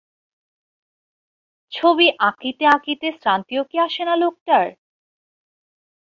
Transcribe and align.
ছবি 1.71 2.07
আঁকিতে 2.21 2.63
আঁকিতে 2.67 3.07
শ্রান্তিও 3.13 3.63
কি 3.69 3.77
আসে 3.79 4.03
না 4.05 4.15
লোকটার! 4.15 4.65